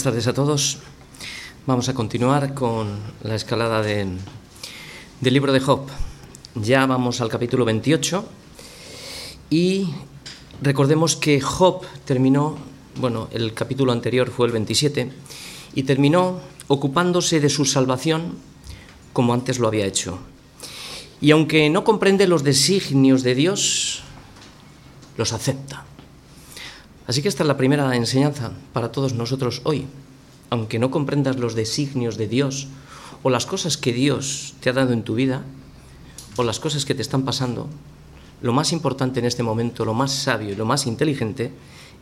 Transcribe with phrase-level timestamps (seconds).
[0.00, 0.78] Buenas tardes a todos.
[1.66, 2.88] Vamos a continuar con
[3.22, 4.16] la escalada del
[5.20, 5.88] libro de Job.
[6.54, 8.24] Ya vamos al capítulo 28
[9.50, 9.90] y
[10.62, 12.56] recordemos que Job terminó,
[12.96, 15.12] bueno, el capítulo anterior fue el 27,
[15.74, 18.38] y terminó ocupándose de su salvación
[19.12, 20.18] como antes lo había hecho.
[21.20, 24.00] Y aunque no comprende los designios de Dios,
[25.18, 25.84] los acepta.
[27.10, 29.84] Así que esta es la primera enseñanza para todos nosotros hoy.
[30.48, 32.68] Aunque no comprendas los designios de Dios
[33.24, 35.42] o las cosas que Dios te ha dado en tu vida
[36.36, 37.66] o las cosas que te están pasando,
[38.42, 41.50] lo más importante en este momento, lo más sabio y lo más inteligente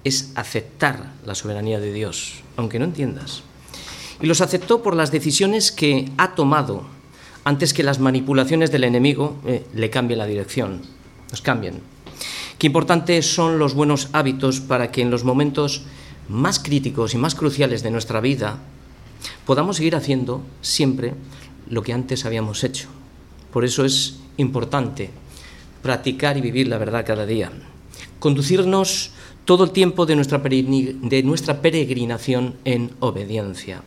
[0.05, 3.43] es aceptar la soberanía de Dios, aunque no entiendas.
[4.21, 6.83] Y los aceptó por las decisiones que ha tomado
[7.45, 10.83] antes que las manipulaciones del enemigo eh, le cambien la dirección,
[11.31, 11.81] nos cambien.
[12.59, 15.83] Qué importantes son los buenos hábitos para que en los momentos
[16.29, 18.59] más críticos y más cruciales de nuestra vida
[19.47, 21.15] podamos seguir haciendo siempre
[21.71, 22.89] lo que antes habíamos hecho.
[23.53, 25.11] Por eso es importante
[25.83, 27.53] practicar y vivir la verdad cada día.
[28.19, 29.13] Conducirnos
[29.45, 33.83] todo el tiempo de nuestra, de nuestra peregrinación en obediencia.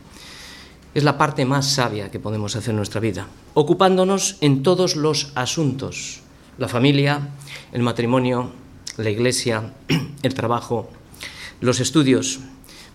[0.94, 5.30] Es la parte más sabia que podemos hacer en nuestra vida, ocupándonos en todos los
[5.34, 6.20] asuntos,
[6.56, 7.28] la familia,
[7.72, 8.61] el matrimonio,
[8.96, 9.72] la iglesia,
[10.22, 10.90] el trabajo,
[11.60, 12.40] los estudios,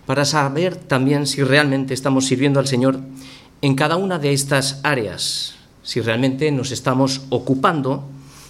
[0.06, 3.00] para saber también si realmente estamos sirviendo al Señor
[3.60, 8.08] en cada una de estas áreas, si realmente nos estamos ocupando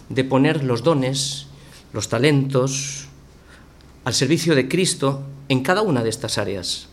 [0.08, 1.46] de poner los dones,
[1.92, 3.06] los talentos
[4.05, 6.88] al servicio de Cristo en cada una de estas áreas.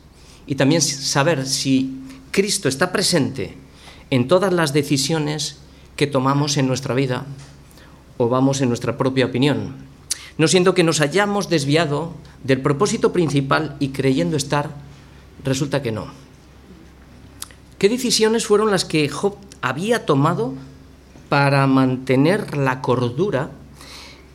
[0.48, 2.00] Y también saber si
[2.32, 3.58] Cristo está presente
[4.10, 5.58] en todas las decisiones
[5.96, 7.26] que tomamos en nuestra vida
[8.18, 9.85] o vamos en nuestra propia opinión
[10.38, 12.14] no siendo que nos hayamos desviado
[12.44, 14.70] del propósito principal y creyendo estar,
[15.44, 16.08] resulta que no.
[17.78, 20.54] ¿Qué decisiones fueron las que Job había tomado
[21.30, 23.52] para mantener la cordura,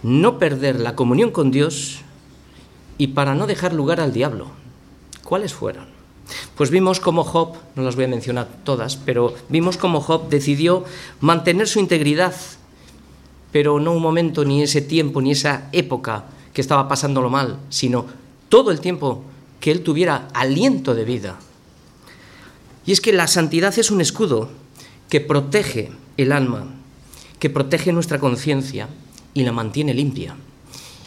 [0.03, 2.00] no perder la comunión con Dios
[2.99, 4.49] y para no dejar lugar al diablo?
[5.25, 5.87] ¿Cuáles fueron?
[6.56, 10.84] Pues vimos cómo Job, no las voy a mencionar todas, pero vimos cómo Job decidió
[11.21, 12.34] mantener su integridad
[13.53, 18.06] pero no un momento, ni ese tiempo, ni esa época que estaba pasándolo mal, sino
[18.49, 19.25] todo el tiempo
[19.61, 21.38] que él tuviera aliento de vida.
[22.87, 24.50] Y es que la santidad es un escudo
[25.09, 26.66] que protege el alma,
[27.39, 28.89] que protege nuestra conciencia
[29.34, 30.37] y la mantiene limpia.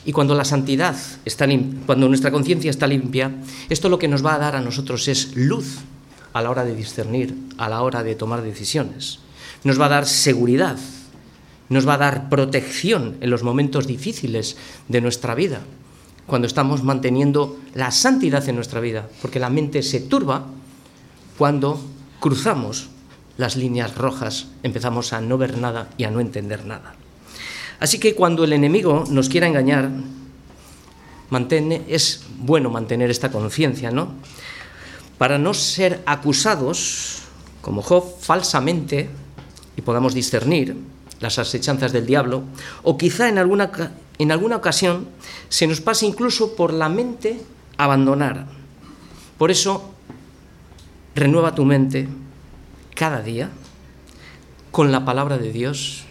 [0.06, 1.48] Y cuando la santidad está
[1.86, 3.32] cuando nuestra conciencia está limpia,
[3.70, 5.80] esto lo que nos va a dar a nosotros es luz
[6.34, 9.20] a la hora de discernir, a la hora de tomar decisiones.
[9.64, 10.78] Nos va a dar seguridad,
[11.74, 14.58] nos va a dar protección en los momentos difíciles
[14.88, 15.62] de nuestra vida,
[16.26, 20.46] cuando estamos manteniendo la santidad en nuestra vida, porque la mente se turba
[21.38, 21.82] cuando
[22.20, 22.90] cruzamos
[23.38, 26.94] las líneas rojas, empezamos a no ver nada y a no entender nada.
[27.80, 29.90] Así que cuando el enemigo nos quiera engañar,
[31.88, 34.14] es bueno mantener esta conciencia, ¿no?
[35.18, 37.24] Para no ser acusados,
[37.62, 39.10] como Job, falsamente,
[39.76, 40.78] y podamos discernir,
[41.24, 42.44] las asechanzas del diablo,
[42.84, 43.72] o quizá en alguna,
[44.20, 45.08] en alguna ocasión
[45.48, 47.40] se nos pase incluso por la mente
[47.78, 48.46] abandonar.
[49.38, 49.96] Por eso,
[51.16, 52.10] renueva tu mente
[52.94, 53.50] cada día
[54.72, 56.04] con la palabra de Dios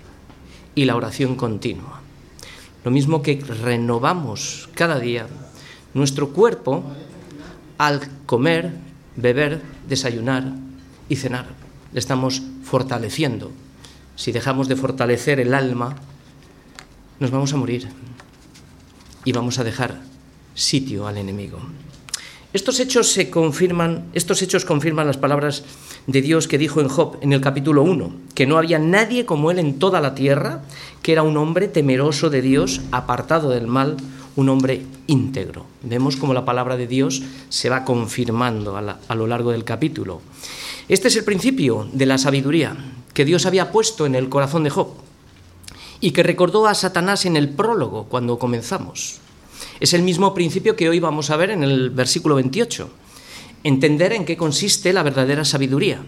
[0.74, 2.00] y la oración continua.
[2.82, 5.26] Lo mismo que renovamos cada día
[5.92, 6.82] nuestro cuerpo
[7.76, 8.72] al comer,
[9.16, 10.44] beber, desayunar
[11.10, 11.46] y cenar.
[11.92, 13.52] Le estamos fortaleciendo
[14.22, 15.96] si dejamos de fortalecer el alma,
[17.18, 17.88] nos vamos a morir
[19.24, 20.00] y vamos a dejar
[20.54, 21.58] sitio al enemigo.
[22.52, 25.64] Estos hechos se confirman, estos hechos confirman las palabras
[26.06, 29.50] de Dios que dijo en Job en el capítulo 1, que no había nadie como
[29.50, 30.62] él en toda la tierra,
[31.02, 33.96] que era un hombre temeroso de Dios, apartado del mal,
[34.36, 35.66] un hombre íntegro.
[35.82, 40.22] Vemos cómo la palabra de Dios se va confirmando a lo largo del capítulo.
[40.88, 42.76] Este es el principio de la sabiduría
[43.14, 44.88] que Dios había puesto en el corazón de Job
[46.00, 49.20] y que recordó a Satanás en el prólogo cuando comenzamos.
[49.80, 52.90] Es el mismo principio que hoy vamos a ver en el versículo 28.
[53.64, 56.04] Entender en qué consiste la verdadera sabiduría.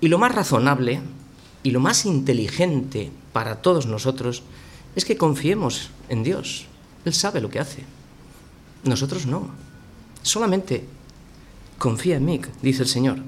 [0.00, 1.00] Y lo más razonable
[1.62, 4.42] y lo más inteligente para todos nosotros
[4.94, 6.66] es que confiemos en Dios.
[7.04, 7.84] Él sabe lo que hace.
[8.84, 9.50] Nosotros no.
[10.22, 10.84] Solamente
[11.78, 13.18] confía en mí, dice el Señor.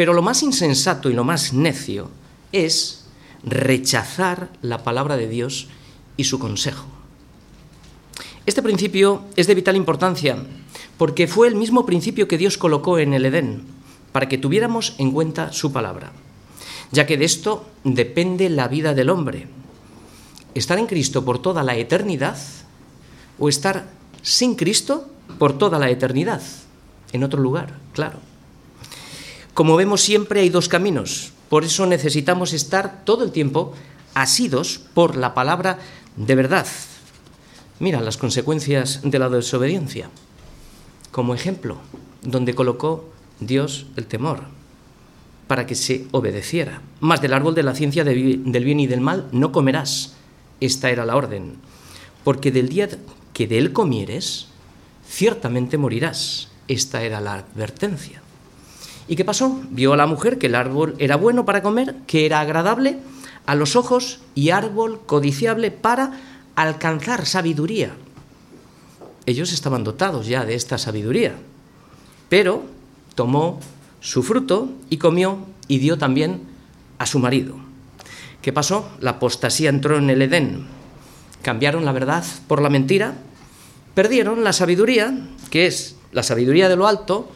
[0.00, 2.08] Pero lo más insensato y lo más necio
[2.52, 3.04] es
[3.44, 5.68] rechazar la palabra de Dios
[6.16, 6.86] y su consejo.
[8.46, 10.38] Este principio es de vital importancia
[10.96, 13.66] porque fue el mismo principio que Dios colocó en el Edén,
[14.10, 16.12] para que tuviéramos en cuenta su palabra,
[16.92, 19.48] ya que de esto depende la vida del hombre.
[20.54, 22.38] Estar en Cristo por toda la eternidad
[23.38, 23.90] o estar
[24.22, 26.40] sin Cristo por toda la eternidad,
[27.12, 28.29] en otro lugar, claro.
[29.60, 33.74] Como vemos siempre hay dos caminos, por eso necesitamos estar todo el tiempo
[34.14, 35.78] asidos por la palabra
[36.16, 36.66] de verdad.
[37.78, 40.08] Mira las consecuencias de la desobediencia
[41.10, 41.76] como ejemplo,
[42.22, 43.04] donde colocó
[43.38, 44.44] Dios el temor,
[45.46, 46.80] para que se obedeciera.
[47.00, 50.14] Más del árbol de la ciencia del bien y del mal no comerás.
[50.60, 51.56] Esta era la orden.
[52.24, 52.88] Porque del día
[53.34, 54.46] que de él comieres,
[55.06, 56.48] ciertamente morirás.
[56.66, 58.22] Esta era la advertencia.
[59.10, 59.60] ¿Y qué pasó?
[59.70, 62.96] Vio a la mujer que el árbol era bueno para comer, que era agradable
[63.44, 66.12] a los ojos y árbol codiciable para
[66.54, 67.92] alcanzar sabiduría
[69.30, 71.34] ellos estaban dotados ya de esta sabiduría,
[72.28, 72.64] pero
[73.14, 73.60] tomó
[74.00, 76.42] su fruto y comió y dio también
[76.98, 77.56] a su marido.
[78.42, 78.90] ¿Qué pasó?
[79.00, 80.66] La apostasía entró en el Edén.
[81.42, 83.14] Cambiaron la verdad por la mentira,
[83.94, 85.16] perdieron la sabiduría,
[85.50, 87.30] que es la sabiduría de lo alto,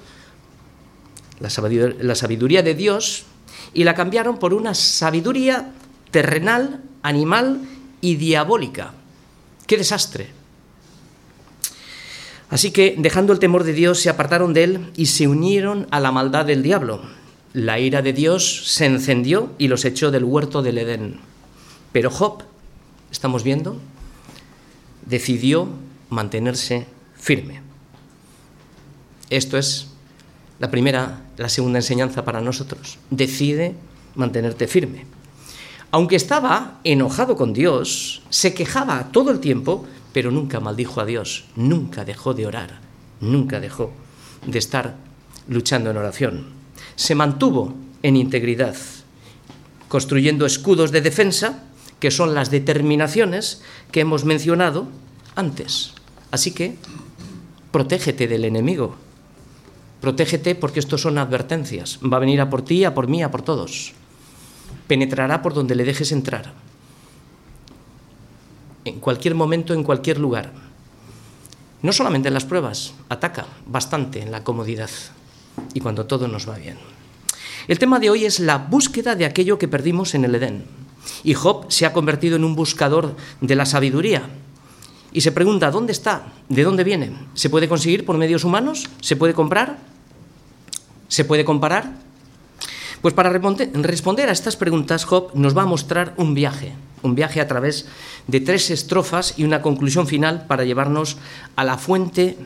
[1.44, 3.24] la sabiduría, de Dios,
[3.72, 5.72] y la cambiaron por una sabiduría
[6.10, 7.60] terrenal, animal
[8.00, 8.94] y diabólica.
[9.66, 10.28] ¡Qué desastre!
[12.50, 16.00] Así que, dejando el temor de Dios, se apartaron de él y se unieron a
[16.00, 17.02] la maldad del diablo.
[17.52, 21.20] La ira de Dios se encendió y los echó del huerto del Edén.
[21.92, 22.42] Pero Job,
[23.10, 23.80] estamos viendo,
[25.06, 25.68] decidió
[26.10, 26.86] mantenerse
[27.16, 27.62] firme.
[29.30, 29.88] Esto es
[30.58, 32.98] la primera, la segunda enseñanza para nosotros.
[33.10, 33.74] Decide
[34.14, 35.06] mantenerte firme.
[35.90, 41.44] Aunque estaba enojado con Dios, se quejaba todo el tiempo pero nunca maldijo a Dios,
[41.56, 42.78] nunca dejó de orar,
[43.20, 43.90] nunca dejó
[44.46, 44.94] de estar
[45.48, 46.46] luchando en oración.
[46.94, 47.74] Se mantuvo
[48.04, 48.76] en integridad,
[49.88, 51.64] construyendo escudos de defensa,
[51.98, 54.86] que son las determinaciones que hemos mencionado
[55.34, 55.94] antes.
[56.30, 56.76] Así que,
[57.72, 58.94] protégete del enemigo.
[60.04, 61.96] Protégete porque estos son advertencias.
[62.04, 63.96] Va a venir a por ti, a por mí, a por todos.
[64.86, 66.52] Penetrará por donde le dejes entrar
[68.84, 70.52] en cualquier momento, en cualquier lugar.
[71.80, 74.90] No solamente en las pruebas, ataca bastante en la comodidad
[75.72, 76.76] y cuando todo nos va bien.
[77.66, 80.66] El tema de hoy es la búsqueda de aquello que perdimos en el Edén.
[81.22, 84.28] Y Job se ha convertido en un buscador de la sabiduría.
[85.14, 86.26] Y se pregunta, ¿dónde está?
[86.50, 87.16] ¿De dónde viene?
[87.32, 88.90] ¿Se puede conseguir por medios humanos?
[89.00, 89.93] ¿Se puede comprar?
[91.14, 91.92] ¿Se puede comparar?
[93.00, 96.72] Pues para responder a estas preguntas, Job nos va a mostrar un viaje,
[97.02, 97.86] un viaje a través
[98.26, 101.16] de tres estrofas y una conclusión final para llevarnos
[101.54, 102.36] a la fuente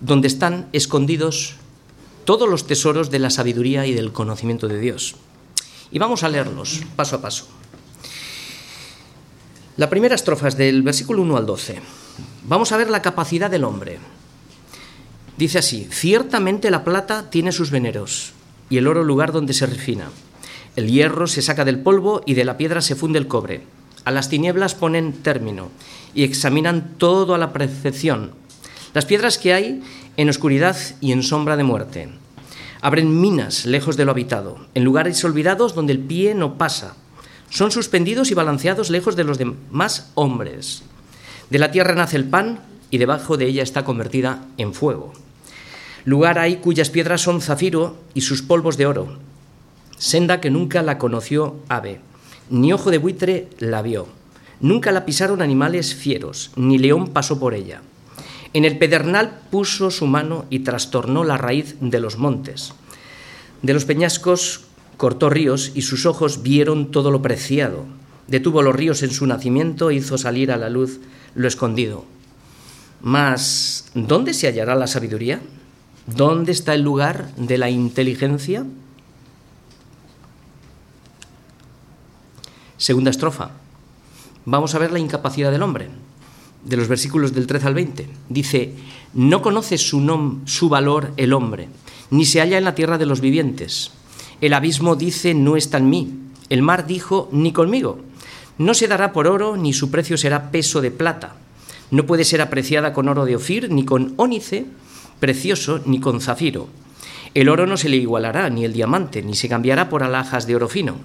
[0.00, 1.54] donde están escondidos
[2.26, 5.16] todos los tesoros de la sabiduría y del conocimiento de Dios.
[5.90, 7.48] Y vamos a leerlos paso a paso.
[9.78, 11.80] La primera estrofa es del versículo 1 al 12.
[12.44, 14.19] Vamos a ver la capacidad del hombre.
[15.40, 18.34] Dice así, ciertamente la plata tiene sus veneros
[18.68, 20.10] y el oro lugar donde se refina.
[20.76, 23.62] El hierro se saca del polvo y de la piedra se funde el cobre.
[24.04, 25.70] A las tinieblas ponen término
[26.12, 28.32] y examinan todo a la percepción.
[28.92, 29.82] Las piedras que hay
[30.18, 32.10] en oscuridad y en sombra de muerte.
[32.82, 36.96] Abren minas lejos de lo habitado, en lugares olvidados donde el pie no pasa.
[37.48, 40.82] Son suspendidos y balanceados lejos de los demás hombres.
[41.48, 45.14] De la tierra nace el pan y debajo de ella está convertida en fuego.
[46.04, 49.18] Lugar hay cuyas piedras son zafiro y sus polvos de oro.
[49.98, 52.00] Senda que nunca la conoció ave,
[52.48, 54.08] ni ojo de buitre la vio.
[54.60, 57.82] Nunca la pisaron animales fieros, ni león pasó por ella.
[58.52, 62.72] En el pedernal puso su mano y trastornó la raíz de los montes.
[63.62, 64.62] De los peñascos
[64.96, 67.84] cortó ríos y sus ojos vieron todo lo preciado.
[68.26, 71.00] Detuvo los ríos en su nacimiento e hizo salir a la luz
[71.34, 72.04] lo escondido.
[73.02, 75.40] Mas, ¿dónde se hallará la sabiduría?
[76.06, 78.64] ¿Dónde está el lugar de la inteligencia?
[82.76, 83.50] Segunda estrofa.
[84.46, 85.88] Vamos a ver la incapacidad del hombre,
[86.64, 88.08] de los versículos del 13 al 20.
[88.28, 88.74] Dice,
[89.12, 91.68] no conoce su, su valor el hombre,
[92.10, 93.90] ni se halla en la tierra de los vivientes.
[94.40, 96.14] El abismo dice, no está en mí.
[96.48, 97.98] El mar dijo, ni conmigo.
[98.56, 101.36] No se dará por oro, ni su precio será peso de plata.
[101.90, 104.66] No puede ser apreciada con oro de Ofir, ni con ónice,
[105.20, 106.68] precioso ni con zafiro.
[107.34, 110.56] El oro no se le igualará, ni el diamante, ni se cambiará por alhajas de
[110.56, 110.96] oro fino.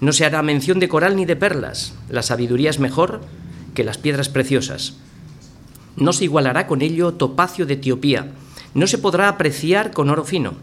[0.00, 1.94] No se hará mención de coral ni de perlas.
[2.08, 3.22] La sabiduría es mejor
[3.74, 4.94] que las piedras preciosas.
[5.96, 8.32] No se igualará con ello topacio de Etiopía,
[8.74, 10.54] no se podrá apreciar con oro fino.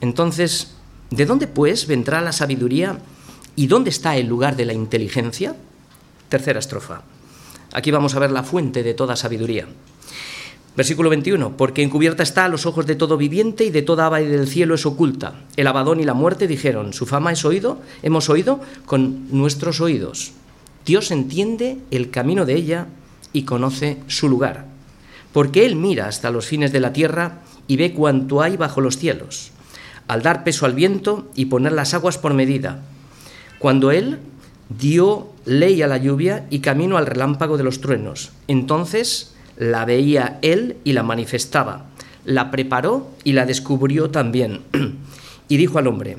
[0.00, 0.74] Entonces,
[1.10, 2.98] ¿de dónde pues vendrá la sabiduría
[3.54, 5.56] y dónde está el lugar de la inteligencia?
[6.28, 7.02] Tercera estrofa.
[7.72, 9.66] Aquí vamos a ver la fuente de toda sabiduría.
[10.76, 14.28] Versículo 21, porque encubierta está a los ojos de todo viviente y de toda ave
[14.28, 15.40] del cielo es oculta.
[15.56, 20.32] El abadón y la muerte dijeron, su fama es oído, hemos oído con nuestros oídos.
[20.84, 22.88] Dios entiende el camino de ella
[23.32, 24.66] y conoce su lugar,
[25.32, 28.98] porque Él mira hasta los fines de la tierra y ve cuanto hay bajo los
[28.98, 29.52] cielos,
[30.08, 32.82] al dar peso al viento y poner las aguas por medida.
[33.58, 34.18] Cuando Él
[34.68, 40.38] dio ley a la lluvia y camino al relámpago de los truenos, entonces la veía
[40.42, 41.86] él y la manifestaba,
[42.24, 44.62] la preparó y la descubrió también.
[45.48, 46.18] y dijo al hombre,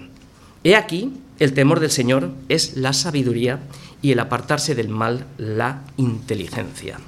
[0.64, 3.60] He aquí, el temor del Señor es la sabiduría
[4.02, 7.00] y el apartarse del mal la inteligencia.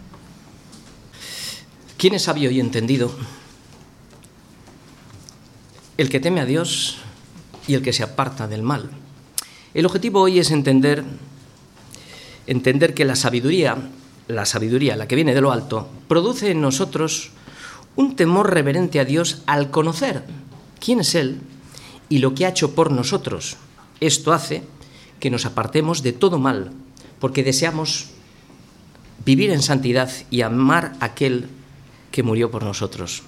[1.97, 3.11] ¿Quién es sabio y entendido?
[5.97, 6.97] El que teme a Dios
[7.67, 8.89] y el que se aparta del mal.
[9.73, 11.03] El objetivo hoy es entender
[12.47, 13.77] entender que la sabiduría
[14.29, 17.31] la sabiduría, la que viene de lo alto, produce en nosotros
[17.95, 20.23] un temor reverente a Dios al conocer
[20.79, 21.41] quién es Él
[22.09, 23.57] y lo que ha hecho por nosotros.
[23.99, 24.63] Esto hace
[25.19, 26.71] que nos apartemos de todo mal,
[27.19, 28.11] porque deseamos
[29.25, 31.47] vivir en santidad y amar a aquel
[32.11, 33.23] que murió por nosotros.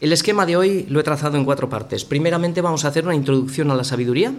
[0.00, 2.06] El esquema de hoy lo he trazado en cuatro partes.
[2.06, 4.32] Primeramente vamos a hacer una introducción a la sabiduría.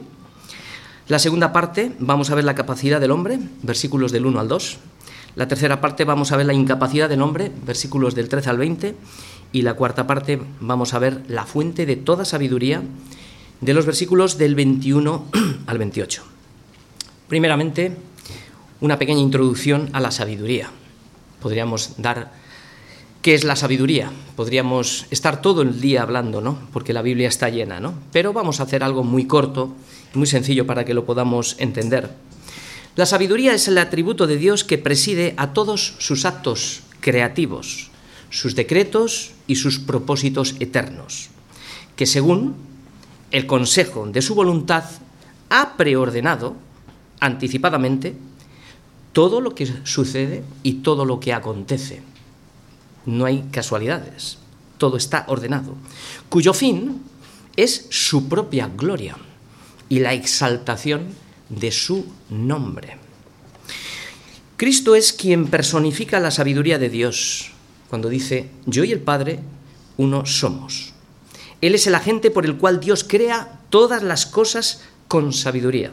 [1.08, 4.80] La segunda parte vamos a ver la capacidad del hombre, versículos del 1 al 2.
[5.36, 8.96] La tercera parte vamos a ver la incapacidad del hombre, versículos del 13 al 20,
[9.54, 12.84] y la cuarta parte vamos a ver la fuente de toda sabiduría,
[13.62, 15.26] de los versículos del 21
[15.68, 16.24] al 28.
[17.28, 17.96] Primeramente,
[18.82, 20.70] una pequeña introducción a la sabiduría.
[21.42, 22.32] Podríamos dar
[23.22, 24.12] qué es la sabiduría.
[24.36, 26.58] Podríamos estar todo el día hablando, ¿no?
[26.74, 27.94] Porque la Biblia está llena, ¿no?
[28.12, 29.74] Pero vamos a hacer algo muy corto,
[30.14, 32.10] muy sencillo para que lo podamos entender.
[32.96, 37.90] La sabiduría es el atributo de Dios que preside a todos sus actos creativos,
[38.30, 41.30] sus decretos y sus propósitos eternos,
[41.96, 42.56] que según
[43.32, 44.84] el consejo de su voluntad
[45.50, 46.56] ha preordenado
[47.22, 48.16] anticipadamente
[49.14, 52.02] todo lo que sucede y todo lo que acontece.
[53.06, 54.38] No hay casualidades,
[54.78, 55.76] todo está ordenado,
[56.28, 57.02] cuyo fin
[57.56, 59.16] es su propia gloria
[59.88, 61.08] y la exaltación
[61.60, 62.98] de su nombre.
[64.58, 67.52] Cristo es quien personifica la sabiduría de Dios
[67.90, 69.40] cuando dice, yo y el Padre
[69.98, 70.94] uno somos.
[71.60, 75.92] Él es el agente por el cual Dios crea todas las cosas con sabiduría.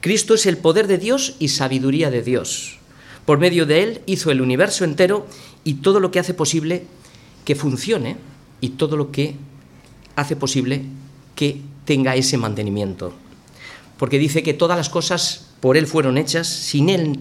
[0.00, 2.78] Cristo es el poder de Dios y sabiduría de Dios.
[3.26, 5.26] Por medio de Él hizo el universo entero
[5.62, 6.84] y todo lo que hace posible
[7.44, 8.16] que funcione
[8.60, 9.36] y todo lo que
[10.16, 10.82] hace posible
[11.36, 13.14] que tenga ese mantenimiento
[14.00, 17.20] porque dice que todas las cosas por Él fueron hechas, sin Él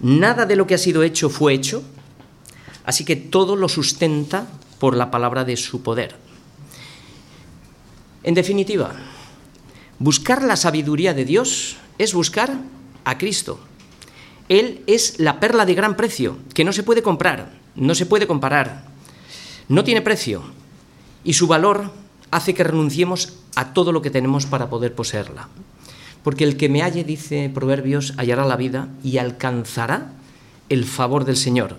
[0.00, 1.84] nada de lo que ha sido hecho fue hecho,
[2.84, 4.48] así que todo lo sustenta
[4.80, 6.16] por la palabra de su poder.
[8.24, 8.96] En definitiva,
[10.00, 12.52] buscar la sabiduría de Dios es buscar
[13.04, 13.60] a Cristo.
[14.48, 18.26] Él es la perla de gran precio, que no se puede comprar, no se puede
[18.26, 18.86] comparar,
[19.68, 20.42] no tiene precio,
[21.22, 21.92] y su valor
[22.32, 25.48] hace que renunciemos a todo lo que tenemos para poder poseerla.
[26.22, 30.12] Porque el que me halle, dice Proverbios, hallará la vida y alcanzará
[30.68, 31.76] el favor del Señor.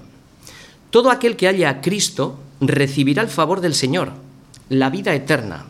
[0.89, 4.13] Todo aquel que haya a Cristo recibirá el favor del Señor,
[4.69, 5.65] la vida eterna,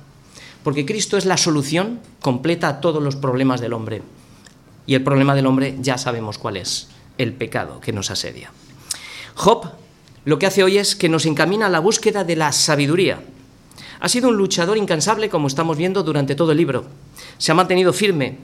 [0.63, 4.01] porque Cristo es la solución completa a todos los problemas del hombre.
[4.85, 8.51] Y el problema del hombre ya sabemos cuál es, el pecado que nos asedia.
[9.35, 9.71] Job
[10.25, 13.21] lo que hace hoy es que nos encamina a la búsqueda de la sabiduría.
[14.01, 16.85] Ha sido un luchador incansable, como estamos viendo durante todo el libro.
[17.37, 18.37] Se ha mantenido firme,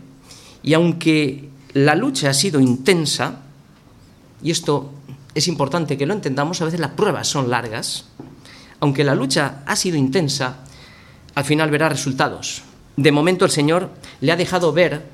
[0.65, 3.41] y aunque la lucha ha sido intensa,
[4.41, 4.91] y esto
[5.35, 8.05] es importante que lo entendamos, a veces las pruebas son largas,
[8.79, 10.57] aunque la lucha ha sido intensa,
[11.35, 12.63] al final verá resultados.
[12.97, 13.91] De momento el Señor
[14.21, 15.05] le ha dejado ver,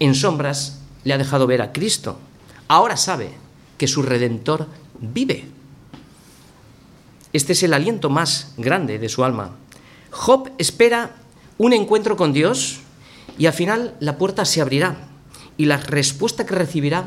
[0.00, 2.18] en sombras, le ha dejado ver a Cristo.
[2.66, 3.30] Ahora sabe
[3.78, 4.66] que su Redentor
[5.00, 5.44] vive.
[7.32, 9.52] Este es el aliento más grande de su alma.
[10.10, 11.14] Job espera
[11.58, 12.80] un encuentro con Dios
[13.40, 14.96] y al final la puerta se abrirá
[15.56, 17.06] y la respuesta que recibirá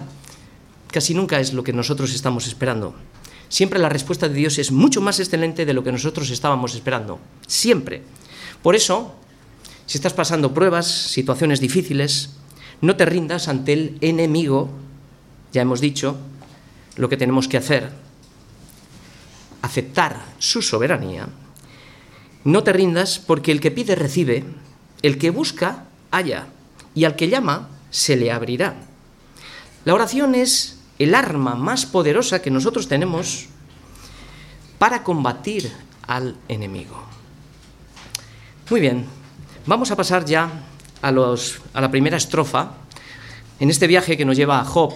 [0.88, 2.96] casi nunca es lo que nosotros estamos esperando.
[3.50, 7.20] Siempre la respuesta de Dios es mucho más excelente de lo que nosotros estábamos esperando.
[7.46, 8.02] Siempre.
[8.63, 9.13] Por eso,
[9.86, 12.32] si estás pasando pruebas, situaciones difíciles,
[12.82, 14.72] no te rindas ante el enemigo.
[15.52, 16.18] Ya hemos dicho
[16.96, 17.92] lo que tenemos que hacer.
[19.62, 21.30] aceptar su soberanía,
[22.44, 24.44] no te rindas porque el que pide recibe,
[25.04, 26.48] el que busca halla,
[26.93, 28.75] y al que llama se le abrirá.
[29.84, 33.48] La oración es el arma más poderosa que nosotros tenemos
[34.77, 35.72] para combatir
[36.08, 37.03] al enemigo.
[38.70, 39.05] Muy bien,
[39.65, 40.50] vamos a pasar ya
[41.01, 42.72] a, los, a la primera estrofa
[43.60, 44.93] en este viaje que nos lleva a Job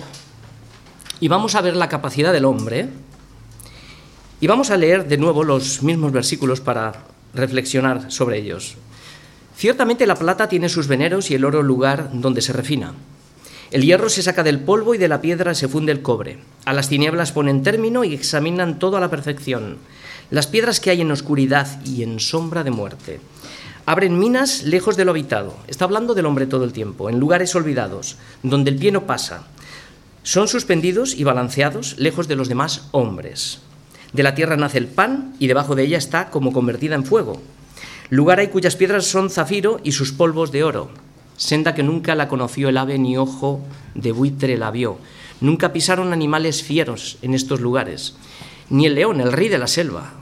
[1.19, 2.89] y vamos a ver la capacidad del hombre
[4.39, 6.93] y vamos a leer de nuevo los mismos versículos para
[7.33, 8.77] reflexionar sobre ellos.
[9.57, 12.93] Ciertamente la plata tiene sus veneros y el oro lugar donde se refina.
[13.71, 16.37] El hierro se saca del polvo y de la piedra se funde el cobre.
[16.65, 19.79] A las tinieblas ponen término y examinan todo a la perfección.
[20.29, 23.19] Las piedras que hay en oscuridad y en sombra de muerte.
[23.87, 25.57] Abren minas lejos de lo habitado.
[25.67, 29.47] Está hablando del hombre todo el tiempo, en lugares olvidados, donde el pie no pasa.
[30.21, 33.57] Son suspendidos y balanceados lejos de los demás hombres.
[34.13, 37.41] De la tierra nace el pan y debajo de ella está como convertida en fuego.
[38.09, 40.89] Lugar hay cuyas piedras son zafiro y sus polvos de oro
[41.37, 43.61] senda que nunca la conoció el ave ni ojo
[43.93, 44.97] de buitre la vio.
[45.39, 48.15] Nunca pisaron animales fieros en estos lugares,
[48.69, 50.13] ni el león, el rey de la selva,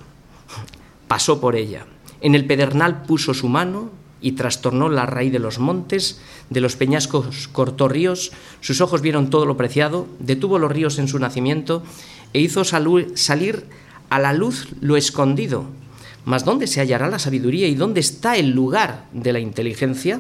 [1.07, 1.85] pasó por ella.
[2.21, 6.75] En el pedernal puso su mano y trastornó la raíz de los montes, de los
[6.75, 11.81] peñascos cortó ríos, sus ojos vieron todo lo preciado, detuvo los ríos en su nacimiento
[12.33, 13.65] e hizo salir
[14.09, 15.65] a la luz lo escondido.
[16.25, 20.19] Mas ¿dónde se hallará la sabiduría y dónde está el lugar de la inteligencia?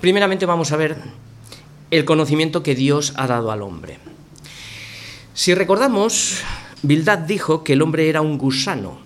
[0.00, 0.96] Primeramente vamos a ver
[1.90, 3.98] el conocimiento que Dios ha dado al hombre.
[5.34, 6.40] Si recordamos,
[6.82, 8.98] Bildad dijo que el hombre era un gusano.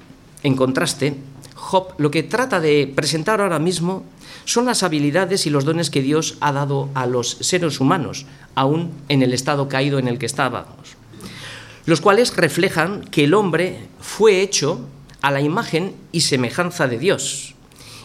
[0.44, 1.16] En contraste,
[1.54, 4.04] Job lo que trata de presentar ahora mismo
[4.44, 8.92] son las habilidades y los dones que Dios ha dado a los seres humanos, aún
[9.08, 10.96] en el estado caído en el que estábamos,
[11.86, 14.86] los cuales reflejan que el hombre fue hecho
[15.22, 17.54] a la imagen y semejanza de Dios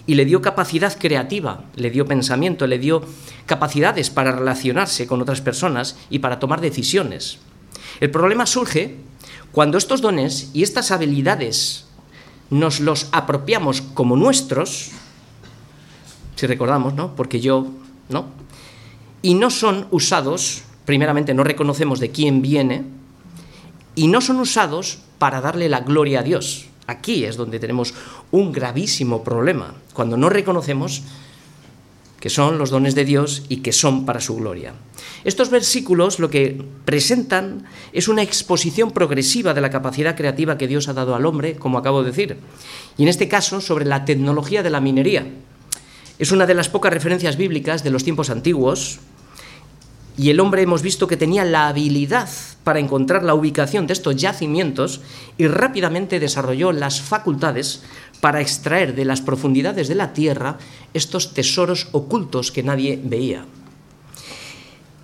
[0.07, 3.03] y le dio capacidad creativa, le dio pensamiento, le dio
[3.45, 7.39] capacidades para relacionarse con otras personas y para tomar decisiones.
[7.99, 8.95] El problema surge
[9.51, 11.87] cuando estos dones y estas habilidades
[12.49, 14.91] nos los apropiamos como nuestros,
[16.35, 17.15] si recordamos, ¿no?
[17.15, 17.67] Porque yo,
[18.09, 18.27] ¿no?
[19.21, 22.85] Y no son usados, primeramente no reconocemos de quién viene,
[23.95, 26.67] y no son usados para darle la gloria a Dios.
[26.87, 27.93] Aquí es donde tenemos
[28.31, 31.03] un gravísimo problema, cuando no reconocemos
[32.19, 34.73] que son los dones de Dios y que son para su gloria.
[35.23, 40.87] Estos versículos lo que presentan es una exposición progresiva de la capacidad creativa que Dios
[40.87, 42.37] ha dado al hombre, como acabo de decir,
[42.97, 45.27] y en este caso sobre la tecnología de la minería.
[46.17, 48.99] Es una de las pocas referencias bíblicas de los tiempos antiguos,
[50.17, 52.27] y el hombre hemos visto que tenía la habilidad
[52.63, 55.01] para encontrar la ubicación de estos yacimientos
[55.37, 57.83] y rápidamente desarrolló las facultades
[58.19, 60.57] para extraer de las profundidades de la tierra
[60.95, 63.45] estos tesoros ocultos que nadie veía.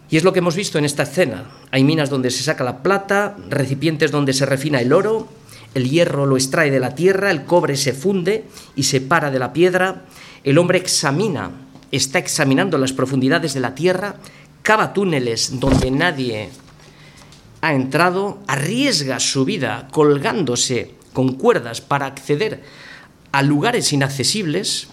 [0.10, 1.46] Y es lo que hemos visto en esta escena.
[1.70, 5.28] Hay minas donde se saca la plata, recipientes donde se refina el oro,
[5.76, 8.46] el hierro lo extrae de la tierra, el cobre se funde
[8.76, 10.06] y se para de la piedra,
[10.44, 11.52] el hombre examina,
[11.92, 14.16] está examinando las profundidades de la tierra
[14.64, 16.50] cava túneles donde nadie
[17.62, 22.64] ha entrado, arriesga su vida colgándose con cuerdas para acceder
[23.32, 24.88] a lugares inaccesibles,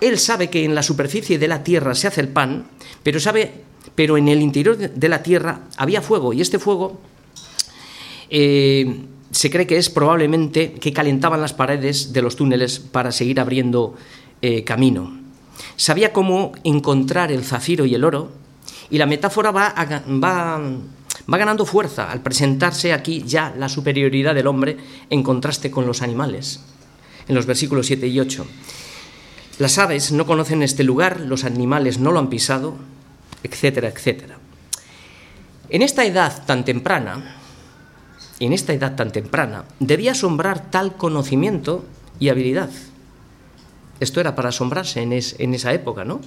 [0.00, 2.68] él sabe que en la superficie de la tierra se hace el pan,
[3.02, 3.52] pero sabe,
[3.94, 7.00] pero en el interior de la tierra había fuego y este fuego
[8.30, 13.40] eh, se cree que es probablemente que calentaban las paredes de los túneles para seguir
[13.40, 13.96] abriendo
[14.40, 15.18] eh, camino.
[15.76, 18.30] Sabía cómo encontrar el zafiro y el oro,
[18.90, 19.74] y la metáfora va,
[20.22, 20.60] va,
[21.32, 24.76] va ganando fuerza al presentarse aquí ya la superioridad del hombre
[25.10, 26.60] en contraste con los animales,
[27.28, 28.46] en los versículos 7 y 8.
[29.58, 32.76] Las aves no conocen este lugar, los animales no lo han pisado,
[33.42, 34.38] etcétera, etcétera.
[35.68, 37.36] En esta edad tan temprana,
[38.40, 41.84] en esta edad tan temprana, debía asombrar tal conocimiento
[42.20, 42.70] y habilidad.
[44.00, 46.20] Esto era para asombrarse en, esa época, ¿no?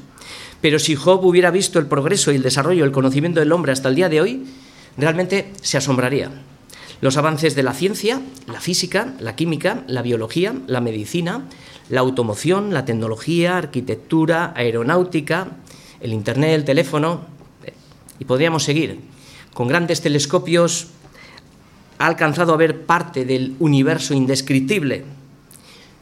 [0.59, 3.89] Pero si Job hubiera visto el progreso y el desarrollo, el conocimiento del hombre hasta
[3.89, 4.45] el día de hoy,
[4.97, 6.29] realmente se asombraría.
[6.99, 11.45] Los avances de la ciencia, la física, la química, la biología, la medicina,
[11.89, 15.47] la automoción, la tecnología, arquitectura, aeronáutica,
[15.99, 17.21] el Internet, el teléfono,
[18.19, 18.99] y podríamos seguir.
[19.53, 20.87] Con grandes telescopios
[21.97, 25.03] ha alcanzado a ver parte del universo indescriptible,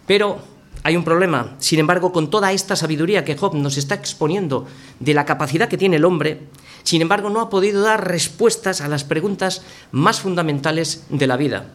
[0.05, 0.39] pero
[0.83, 1.55] hay un problema.
[1.59, 4.65] Sin embargo, con toda esta sabiduría que Job nos está exponiendo
[4.99, 6.47] de la capacidad que tiene el hombre,
[6.83, 11.71] sin embargo, no ha podido dar respuestas a las preguntas más fundamentales de la vida.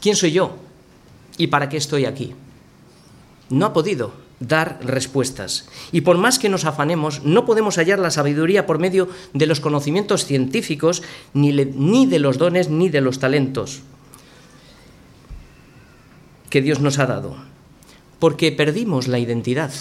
[0.00, 0.56] ¿Quién soy yo?
[1.36, 2.34] ¿Y para qué estoy aquí?
[3.50, 5.68] No ha podido dar respuestas.
[5.92, 9.60] Y por más que nos afanemos, no podemos hallar la sabiduría por medio de los
[9.60, 11.02] conocimientos científicos,
[11.34, 13.82] ni, ni de los dones, ni de los talentos
[16.52, 17.51] que Dios nos ha dado.
[18.22, 19.72] Porque perdimos la identidad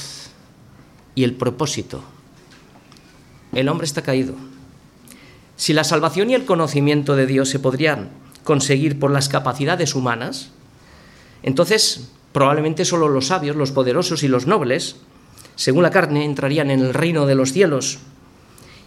[1.14, 2.02] y el propósito.
[3.54, 4.34] El hombre está caído.
[5.58, 8.10] Si la salvación y el conocimiento de Dios se podrían
[8.44, 10.50] conseguir por las capacidades humanas,
[11.44, 14.96] entonces probablemente solo los sabios, los poderosos y los nobles,
[15.56, 18.00] según la carne, entrarían en el reino de los cielos.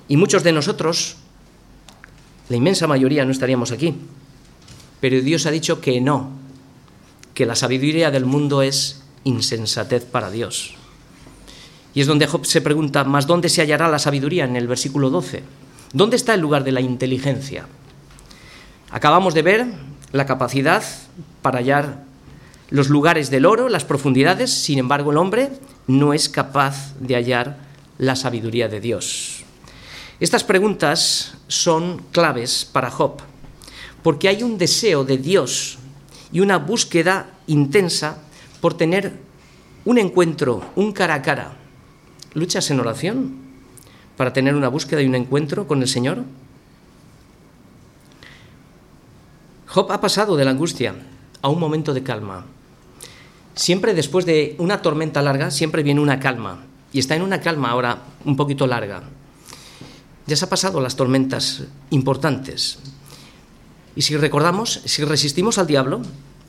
[0.08, 1.18] Y muchos de nosotros,
[2.48, 3.94] la inmensa mayoría, no estaríamos aquí.
[5.00, 6.30] Pero Dios ha dicho que no,
[7.34, 10.74] que la sabiduría del mundo es insensatez para Dios.
[11.94, 14.44] Y es donde Job se pregunta, ¿más dónde se hallará la sabiduría?
[14.44, 15.42] En el versículo 12.
[15.92, 17.66] ¿Dónde está el lugar de la inteligencia?
[18.90, 19.66] Acabamos de ver
[20.12, 20.82] la capacidad
[21.42, 22.04] para hallar
[22.70, 25.50] los lugares del oro, las profundidades, sin embargo el hombre
[25.86, 27.58] no es capaz de hallar
[27.98, 29.44] la sabiduría de Dios.
[30.20, 33.18] Estas preguntas son claves para Job,
[34.02, 35.78] porque hay un deseo de Dios
[36.32, 38.18] y una búsqueda intensa
[38.64, 39.12] por tener
[39.84, 41.52] un encuentro, un cara a cara.
[42.32, 43.36] ¿Luchas en oración
[44.16, 46.24] para tener una búsqueda y un encuentro con el Señor?
[49.66, 50.94] Job ha pasado de la angustia
[51.42, 52.46] a un momento de calma.
[53.54, 56.64] Siempre después de una tormenta larga, siempre viene una calma.
[56.90, 59.02] Y está en una calma ahora un poquito larga.
[60.26, 62.78] Ya se ha pasado las tormentas importantes.
[63.94, 66.00] Y si recordamos, si resistimos al diablo,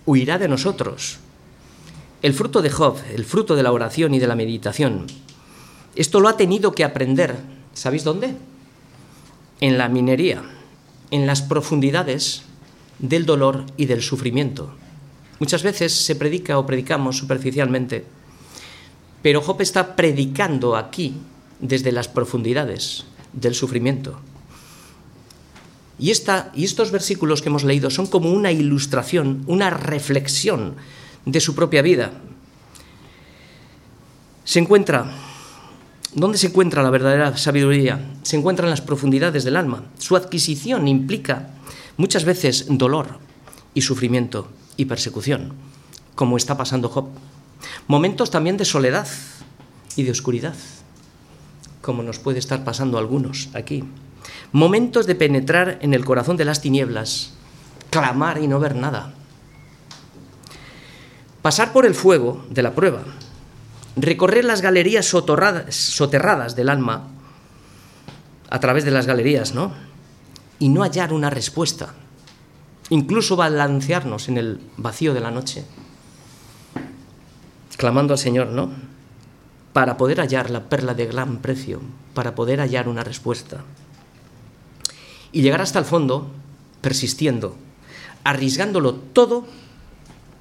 [0.06, 1.20] huirá de nosotros.
[2.26, 5.06] El fruto de Job, el fruto de la oración y de la meditación,
[5.96, 7.36] esto lo ha tenido que aprender.
[7.76, 8.34] ¿Sabéis dónde?
[9.62, 10.42] En la minería,
[11.12, 12.42] en las profundidades
[12.98, 14.74] del dolor y del sufrimiento.
[15.40, 18.06] Muchas veces se predica o predicamos superficialmente,
[19.22, 21.14] pero Job está predicando aquí
[21.60, 24.20] desde las profundidades del sufrimiento.
[26.00, 30.74] Y, esta, y estos versículos que hemos leído son como una ilustración, una reflexión
[31.26, 32.12] de su propia vida.
[34.44, 35.12] Se encuentra,
[36.14, 38.14] ¿dónde se encuentra la verdadera sabiduría?
[38.22, 39.86] Se encuentra en las profundidades del alma.
[39.98, 41.50] Su adquisición implica
[41.98, 43.18] muchas veces dolor
[43.74, 45.54] y sufrimiento y persecución,
[46.14, 47.10] como está pasando Job.
[47.88, 49.08] Momentos también de soledad
[49.96, 50.56] y de oscuridad,
[51.82, 53.84] como nos puede estar pasando algunos aquí.
[54.52, 57.34] Momentos de penetrar en el corazón de las tinieblas,
[57.90, 59.15] clamar y no ver nada.
[61.46, 63.04] Pasar por el fuego de la prueba,
[63.96, 67.10] recorrer las galerías soterradas del alma
[68.50, 69.72] a través de las galerías, ¿no?
[70.58, 71.94] Y no hallar una respuesta
[72.90, 75.66] incluso balancearnos en el vacío de la noche,
[77.78, 78.72] clamando al Señor, ¿no?
[79.72, 81.80] Para poder hallar la perla de gran precio,
[82.16, 83.62] para poder hallar una respuesta.
[85.32, 86.32] Y llegar hasta el fondo
[86.82, 87.56] persistiendo,
[88.24, 89.46] arriesgándolo todo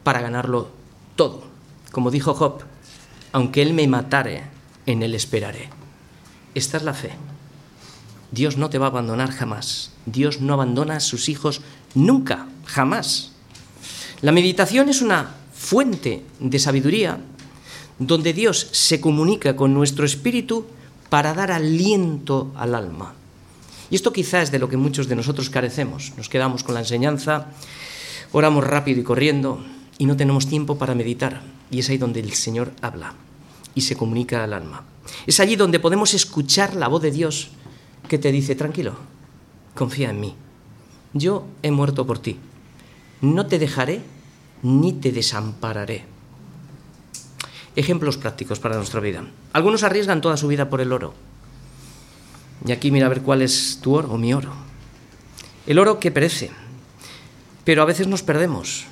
[0.03, 0.83] para ganarlo
[1.17, 1.45] todo.
[1.93, 2.63] Como dijo Job,
[3.33, 4.45] aunque él me matare,
[4.87, 5.71] en él esperaré.
[6.55, 7.11] Esta es la fe.
[8.31, 9.93] Dios no te va a abandonar jamás.
[10.07, 11.61] Dios no abandona a sus hijos
[11.95, 13.33] nunca, jamás.
[14.23, 17.19] La meditación es una fuente de sabiduría
[17.99, 20.67] donde Dios se comunica con nuestro espíritu
[21.09, 23.15] para dar aliento al alma.
[23.91, 26.13] Y esto quizás es de lo que muchos de nosotros carecemos.
[26.17, 27.49] Nos quedamos con la enseñanza,
[28.33, 29.65] oramos rápido y corriendo
[29.99, 31.43] y no tenemos tiempo para meditar.
[31.71, 33.15] Y es ahí donde el Señor habla
[33.75, 34.85] y se comunica al alma.
[35.27, 37.51] Es allí donde podemos escuchar la voz de Dios
[38.09, 38.97] que te dice, tranquilo,
[39.75, 40.35] confía en mí.
[41.13, 42.39] Yo he muerto por ti.
[43.21, 44.03] No te dejaré
[44.63, 46.05] ni te desampararé.
[47.77, 49.25] Ejemplos prácticos para nuestra vida.
[49.53, 51.15] Algunos arriesgan toda su vida por el oro.
[52.67, 54.53] Y aquí mira a ver cuál es tu oro o mi oro.
[55.67, 56.51] El oro que perece.
[57.65, 58.87] Pero a veces nos perdemos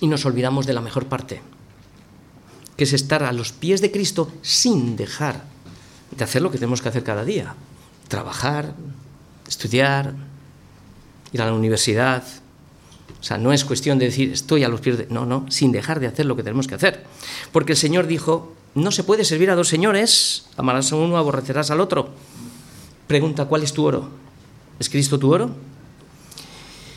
[0.00, 1.40] y nos olvidamos de la mejor parte,
[2.76, 5.44] que es estar a los pies de Cristo sin dejar
[6.16, 7.54] de hacer lo que tenemos que hacer cada día
[8.10, 8.74] trabajar,
[9.48, 10.12] estudiar,
[11.32, 12.22] ir a la universidad.
[13.18, 15.06] O sea, no es cuestión de decir estoy a los pies de...
[15.08, 17.04] No, no, sin dejar de hacer lo que tenemos que hacer.
[17.52, 21.70] Porque el Señor dijo, no se puede servir a dos señores, amarás a uno, aborrecerás
[21.70, 22.10] al otro.
[23.06, 24.10] Pregunta, ¿cuál es tu oro?
[24.78, 25.50] ¿Es Cristo tu oro?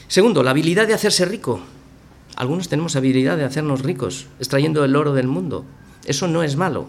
[0.07, 1.61] Segundo, la habilidad de hacerse rico.
[2.35, 5.65] Algunos tenemos habilidad de hacernos ricos, extrayendo el oro del mundo.
[6.05, 6.87] Eso no es malo.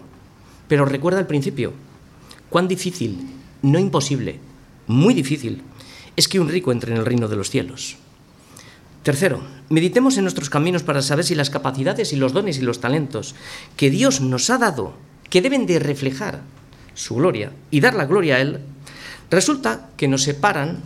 [0.67, 1.73] Pero recuerda el principio.
[2.49, 3.27] Cuán difícil
[3.61, 4.39] no imposible,
[4.87, 5.63] muy difícil,
[6.15, 7.97] es que un rico entre en el reino de los cielos.
[9.03, 12.79] Tercero, meditemos en nuestros caminos para saber si las capacidades y los dones y los
[12.79, 13.35] talentos
[13.77, 14.93] que Dios nos ha dado,
[15.29, 16.41] que deben de reflejar
[16.93, 18.59] su gloria y dar la gloria a Él,
[19.29, 20.81] resulta que nos separan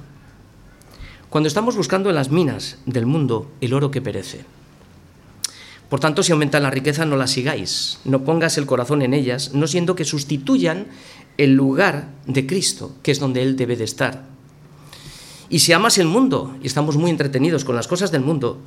[1.30, 4.46] cuando estamos buscando en las minas del mundo el oro que perece.
[5.90, 9.54] Por tanto, si aumenta la riqueza, no las sigáis, no pongas el corazón en ellas,
[9.54, 10.88] no siendo que sustituyan
[11.38, 14.26] el lugar de Cristo, que es donde Él debe de estar.
[15.50, 18.60] Y si amas el mundo y estamos muy entretenidos con las cosas del mundo,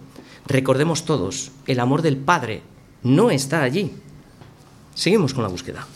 [0.46, 2.62] recordemos todos, el amor del Padre
[3.05, 3.92] no está allí.
[4.94, 5.87] Seguimos con la búsqueda.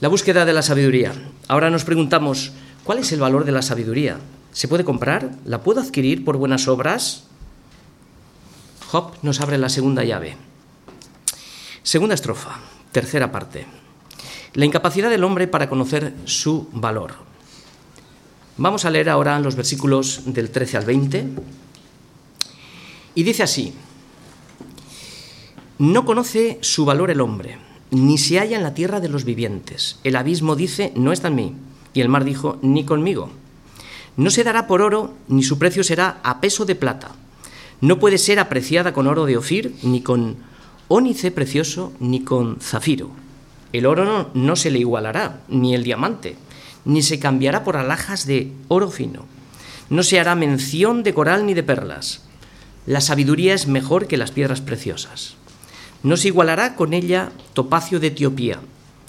[0.00, 1.12] La búsqueda de la sabiduría.
[1.48, 2.52] Ahora nos preguntamos,
[2.84, 4.18] ¿cuál es el valor de la sabiduría?
[4.54, 5.34] ¿Se puede comprar?
[5.44, 7.24] ¿La puedo adquirir por buenas obras?
[8.86, 10.36] Job nos abre la segunda llave.
[11.82, 12.60] Segunda estrofa,
[12.92, 13.66] tercera parte.
[14.54, 17.14] La incapacidad del hombre para conocer su valor.
[18.56, 21.28] Vamos a leer ahora los versículos del 13 al 20.
[23.16, 23.74] Y dice así,
[25.78, 27.58] no conoce su valor el hombre,
[27.90, 29.98] ni se halla en la tierra de los vivientes.
[30.04, 31.54] El abismo dice, no está en mí.
[31.92, 33.30] Y el mar dijo, ni conmigo.
[34.16, 37.12] No se dará por oro, ni su precio será a peso de plata.
[37.80, 40.36] No puede ser apreciada con oro de Ofir, ni con
[40.88, 43.10] ónice precioso, ni con zafiro.
[43.72, 46.36] El oro no, no se le igualará, ni el diamante
[46.84, 49.24] ni se cambiará por alhajas de oro fino.
[49.90, 52.22] No se hará mención de coral ni de perlas.
[52.86, 55.36] La sabiduría es mejor que las piedras preciosas.
[56.02, 58.60] No se igualará con ella topacio de Etiopía.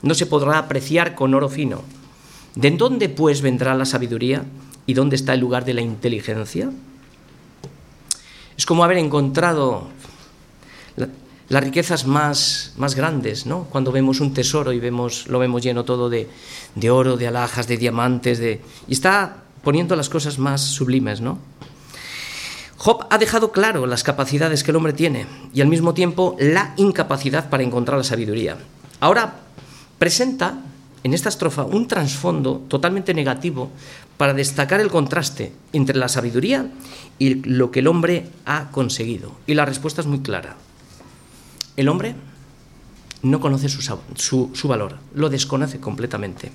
[0.01, 1.83] No se podrá apreciar con oro fino.
[2.55, 4.45] ¿De dónde pues vendrá la sabiduría
[4.85, 6.71] y dónde está el lugar de la inteligencia?
[8.57, 9.89] Es como haber encontrado
[11.49, 13.65] las riquezas más, más grandes, ¿no?
[13.65, 16.27] Cuando vemos un tesoro y vemos, lo vemos lleno todo de,
[16.73, 18.61] de oro, de alhajas, de diamantes, de...
[18.87, 21.37] y está poniendo las cosas más sublimes, ¿no?
[22.77, 26.73] Job ha dejado claro las capacidades que el hombre tiene y al mismo tiempo la
[26.77, 28.57] incapacidad para encontrar la sabiduría.
[28.99, 29.39] Ahora
[29.97, 30.59] presenta
[31.05, 33.69] en esta estrofa un trasfondo totalmente negativo
[34.17, 36.71] para destacar el contraste entre la sabiduría
[37.19, 39.31] y lo que el hombre ha conseguido.
[39.45, 40.57] Y la respuesta es muy clara.
[41.77, 42.15] El hombre
[43.21, 46.51] no conoce su, valor, lo desconoce completamente.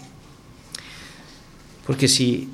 [1.87, 2.49] Porque si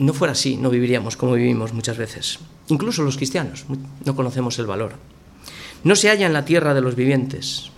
[0.00, 2.40] no fuera así, no viviríamos como vivimos muchas veces.
[2.66, 3.66] Incluso los cristianos
[4.04, 4.94] no conocemos el valor.
[5.84, 7.70] No se halla en la tierra de los vivientes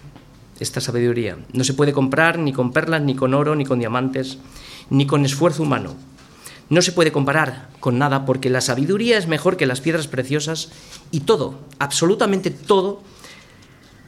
[0.61, 1.39] esta sabiduría.
[1.53, 4.39] No se puede comprar ni con perlas, ni con oro, ni con diamantes,
[4.91, 5.95] ni con esfuerzo humano.
[6.71, 10.71] No se puede comparar con nada porque la sabiduría es mejor que las piedras preciosas
[11.11, 13.03] y todo, absolutamente todo,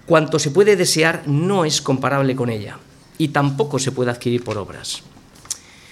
[0.07, 2.79] cuanto se puede desear no es comparable con ella
[3.17, 5.03] y tampoco se puede adquirir por obras.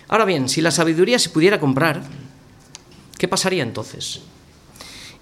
[0.08, 2.02] Ahora bien, si la sabiduría se pudiera comprar,
[3.16, 4.22] ¿qué pasaría entonces?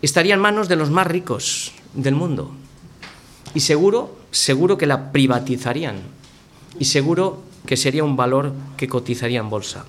[0.02, 2.52] Estaría en manos de los más ricos del mundo
[3.54, 5.96] y seguro, seguro que la privatizarían
[6.78, 9.86] y seguro que sería un valor que cotizaría en bolsa.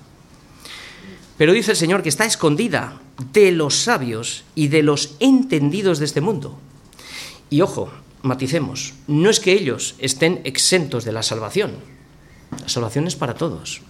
[1.36, 2.98] Pero dice el Señor que está escondida
[3.32, 6.58] de los sabios y de los entendidos de este mundo.
[7.50, 7.90] Y ojo,
[8.22, 11.72] maticemos, no es que ellos estén exentos de la salvación,
[12.60, 13.82] la salvación es para todos,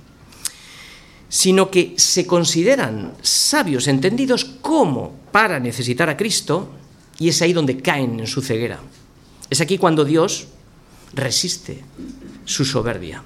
[1.29, 6.71] sino que se consideran sabios, entendidos como para necesitar a Cristo,
[7.19, 8.81] y es ahí donde caen en su ceguera.
[9.51, 10.49] Es aquí cuando Dios
[11.15, 11.83] resiste
[12.45, 13.23] su soberbia.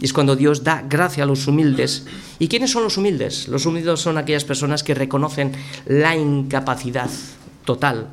[0.00, 2.06] Es cuando Dios da gracia a los humildes.
[2.38, 3.48] ¿Y quiénes son los humildes?
[3.48, 5.52] Los humildes son aquellas personas que reconocen
[5.86, 7.10] la incapacidad
[7.64, 8.08] total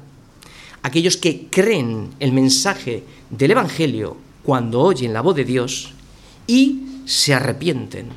[0.86, 5.94] aquellos que creen el mensaje del Evangelio cuando oyen la voz de Dios
[6.46, 8.10] y se arrepienten,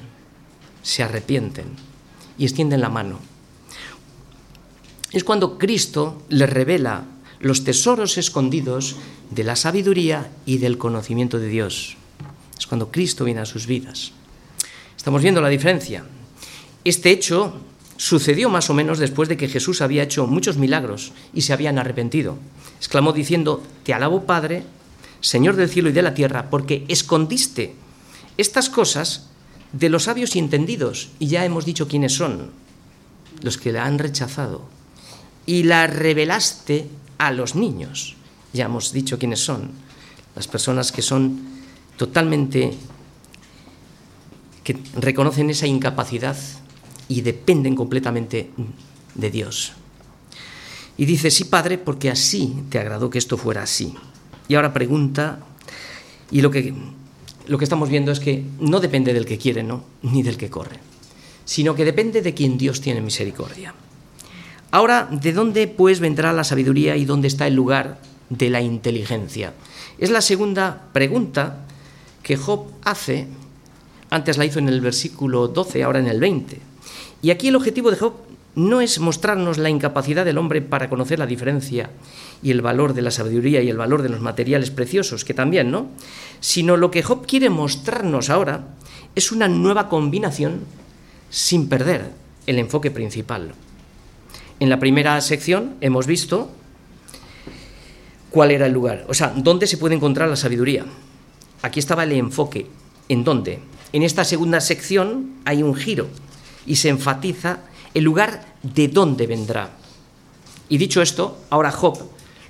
[0.83, 1.65] se arrepienten
[2.37, 3.21] y extienden la mano.
[5.13, 7.05] Es cuando Cristo les revela
[7.41, 8.97] los tesoros escondidos
[9.31, 11.97] de la sabiduría y del conocimiento de Dios.
[12.59, 14.13] Es cuando Cristo viene a sus vidas.
[14.97, 16.05] Estamos viendo la diferencia.
[16.85, 17.61] Este hecho
[17.97, 21.79] sucedió más o menos después de que Jesús había hecho muchos milagros y se habían
[21.79, 22.39] arrepentido.
[22.79, 24.65] Exclamó diciendo, Te alabo Padre,
[25.21, 27.75] Señor del cielo y de la tierra, porque escondiste
[28.37, 29.29] estas cosas
[29.73, 32.51] de los sabios y entendidos, y ya hemos dicho quiénes son,
[33.43, 34.69] los que la han rechazado,
[35.45, 36.87] y la revelaste
[37.19, 38.17] a los niños,
[38.53, 39.71] ya hemos dicho quiénes son,
[40.35, 41.41] las personas que son
[41.97, 42.75] totalmente,
[44.65, 46.37] que reconocen esa incapacidad
[47.09, 48.51] y dependen completamente
[49.15, 49.73] de Dios.
[50.97, 53.95] Y dice, sí, Padre, porque así te agradó que esto fuera así.
[54.49, 55.41] Y ahora pregunta,
[56.31, 56.75] y lo que,
[57.47, 59.85] lo que estamos viendo es que no depende del que quiere, ¿no?
[60.03, 60.81] ni del que corre,
[61.45, 63.75] sino que depende de quien Dios tiene misericordia.
[64.71, 69.55] Ahora, ¿de dónde pues vendrá la sabiduría y dónde está el lugar de la inteligencia?
[69.99, 71.65] Es la segunda pregunta
[72.23, 73.29] que Job hace.
[74.11, 76.61] Antes la hizo en el versículo 12, ahora en el 20.
[77.23, 78.15] Y aquí el objetivo de Job
[78.57, 81.91] no es mostrarnos la incapacidad del hombre para conocer la diferencia
[82.43, 85.71] y el valor de la sabiduría y el valor de los materiales preciosos, que también,
[85.71, 85.87] ¿no?
[86.41, 88.75] Sino lo que Job quiere mostrarnos ahora
[89.15, 90.61] es una nueva combinación
[91.31, 92.11] sin perder
[92.47, 93.55] el enfoque principal.
[94.61, 96.51] En la primera sección hemos visto
[98.31, 100.85] cuál era el lugar, o sea, dónde se puede encontrar la sabiduría.
[101.63, 102.67] Aquí estaba el enfoque.
[103.09, 103.61] ¿En dónde?
[103.93, 106.09] En esta segunda sección hay un giro
[106.67, 107.61] y se enfatiza
[107.95, 109.71] el lugar de dónde vendrá.
[110.69, 111.99] Y dicho esto, ahora Job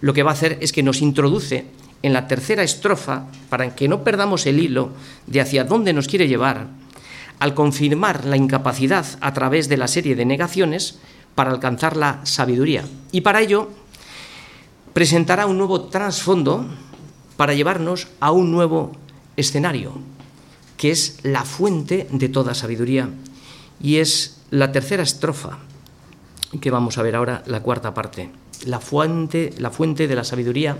[0.00, 1.66] lo que va a hacer es que nos introduce
[2.02, 4.90] en la tercera estrofa, para que no perdamos el hilo
[5.26, 6.68] de hacia dónde nos quiere llevar,
[7.40, 10.98] al confirmar la incapacidad a través de la serie de negaciones
[11.38, 12.82] para alcanzar la sabiduría.
[13.12, 13.70] Y para ello
[14.92, 16.66] presentará un nuevo trasfondo
[17.36, 18.90] para llevarnos a un nuevo
[19.36, 19.92] escenario,
[20.76, 23.08] que es la fuente de toda sabiduría.
[23.80, 25.60] Y es la tercera estrofa,
[26.60, 28.32] que vamos a ver ahora, la cuarta parte.
[28.66, 30.76] La fuente, la fuente de la sabiduría,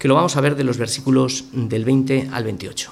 [0.00, 2.90] que lo vamos a ver de los versículos del 20 al 28.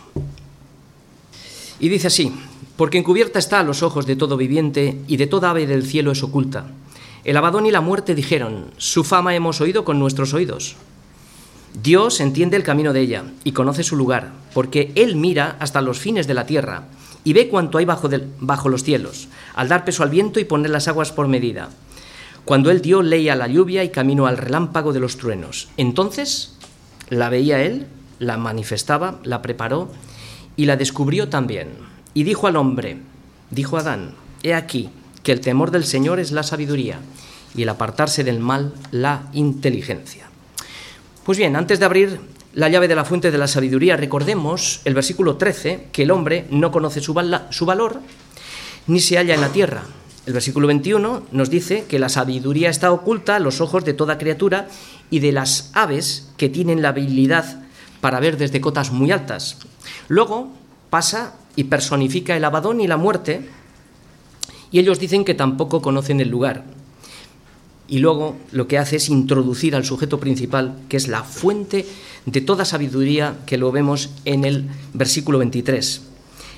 [1.80, 2.32] Y dice así,
[2.76, 6.12] porque encubierta está a los ojos de todo viviente y de toda ave del cielo
[6.12, 6.66] es oculta
[7.24, 10.76] el Abadón y la muerte dijeron, su fama hemos oído con nuestros oídos.
[11.82, 15.98] Dios entiende el camino de ella y conoce su lugar, porque Él mira hasta los
[15.98, 16.84] fines de la tierra
[17.24, 18.08] y ve cuánto hay bajo,
[18.38, 21.70] bajo los cielos, al dar peso al viento y poner las aguas por medida.
[22.44, 25.68] Cuando Él dio ley a la lluvia y camino al relámpago de los truenos.
[25.78, 26.56] Entonces
[27.08, 27.86] la veía Él,
[28.18, 29.90] la manifestaba, la preparó
[30.56, 31.70] y la descubrió también.
[32.12, 32.98] Y dijo al hombre,
[33.50, 34.90] dijo Adán, he aquí,
[35.24, 37.00] que el temor del Señor es la sabiduría
[37.56, 40.28] y el apartarse del mal la inteligencia.
[41.24, 42.20] Pues bien, antes de abrir
[42.52, 46.46] la llave de la fuente de la sabiduría, recordemos el versículo 13, que el hombre
[46.50, 48.00] no conoce su, valor
[48.86, 49.82] ni se halla en la tierra.
[50.26, 54.18] El versículo 21 nos dice que la sabiduría está oculta a los ojos de toda
[54.18, 54.68] criatura
[55.10, 57.62] y de las aves que tienen la habilidad
[58.00, 59.58] para ver desde cotas muy altas.
[60.08, 60.50] Luego
[60.90, 63.48] pasa y personifica el abadón y la muerte
[64.74, 66.64] y ellos dicen que tampoco conocen el lugar.
[67.86, 71.86] Y luego lo que hace es introducir al sujeto principal, que es la fuente
[72.26, 76.02] de toda sabiduría, que lo vemos en el versículo 23.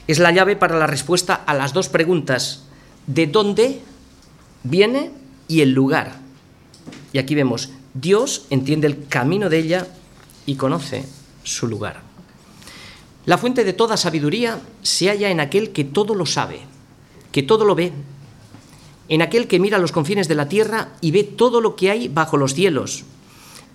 [0.06, 2.62] Es la llave para la respuesta a las dos preguntas,
[3.06, 3.82] ¿de dónde
[4.62, 5.10] viene
[5.46, 6.18] y el lugar?
[7.12, 9.88] Y aquí vemos, Dios entiende el camino de ella
[10.46, 11.04] y conoce
[11.44, 12.00] su lugar.
[13.26, 16.75] La fuente de toda sabiduría se halla en aquel que todo lo sabe
[17.36, 17.92] que todo lo ve,
[19.10, 22.08] en aquel que mira los confines de la tierra y ve todo lo que hay
[22.08, 23.04] bajo los cielos,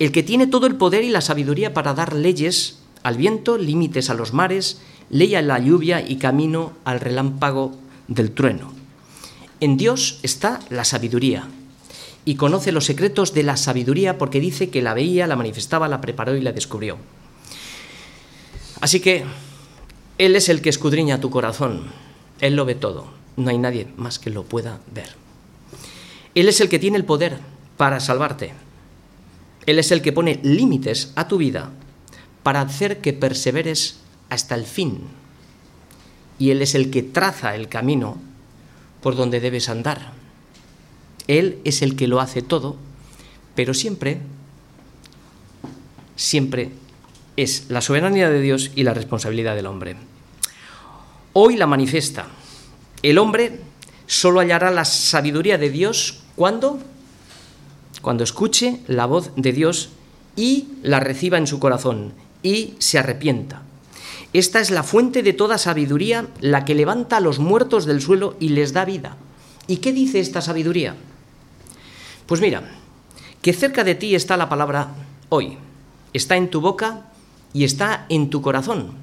[0.00, 4.10] el que tiene todo el poder y la sabiduría para dar leyes al viento, límites
[4.10, 7.70] a los mares, ley a la lluvia y camino al relámpago
[8.08, 8.72] del trueno.
[9.60, 11.46] En Dios está la sabiduría
[12.24, 16.00] y conoce los secretos de la sabiduría porque dice que la veía, la manifestaba, la
[16.00, 16.96] preparó y la descubrió.
[18.80, 19.22] Así que
[20.18, 21.92] Él es el que escudriña tu corazón,
[22.40, 25.14] Él lo ve todo no hay nadie más que lo pueda ver.
[26.34, 27.38] Él es el que tiene el poder
[27.76, 28.52] para salvarte.
[29.66, 31.70] Él es el que pone límites a tu vida
[32.42, 35.00] para hacer que perseveres hasta el fin.
[36.38, 38.18] Y Él es el que traza el camino
[39.02, 40.12] por donde debes andar.
[41.28, 42.76] Él es el que lo hace todo,
[43.54, 44.18] pero siempre,
[46.16, 46.72] siempre
[47.36, 49.96] es la soberanía de Dios y la responsabilidad del hombre.
[51.32, 52.26] Hoy la manifiesta
[53.02, 53.60] el hombre
[54.06, 56.78] solo hallará la sabiduría de Dios cuando
[58.02, 59.90] cuando escuche la voz de Dios
[60.36, 63.62] y la reciba en su corazón y se arrepienta.
[64.32, 68.34] Esta es la fuente de toda sabiduría, la que levanta a los muertos del suelo
[68.40, 69.16] y les da vida.
[69.68, 70.96] ¿Y qué dice esta sabiduría?
[72.26, 72.62] Pues mira,
[73.40, 74.88] que cerca de ti está la palabra
[75.28, 75.58] hoy,
[76.12, 77.06] está en tu boca
[77.52, 78.94] y está en tu corazón,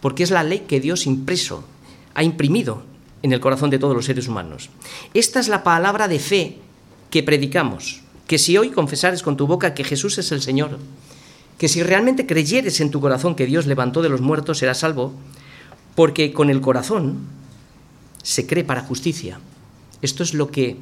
[0.00, 1.64] porque es la ley que Dios impreso
[2.14, 2.82] ha imprimido
[3.22, 4.70] en el corazón de todos los seres humanos.
[5.14, 6.58] Esta es la palabra de fe
[7.10, 10.78] que predicamos, que si hoy confesares con tu boca que Jesús es el Señor,
[11.58, 15.12] que si realmente creyeres en tu corazón que Dios levantó de los muertos, serás salvo,
[15.94, 17.18] porque con el corazón
[18.22, 19.38] se cree para justicia.
[20.02, 20.76] Esto es lo que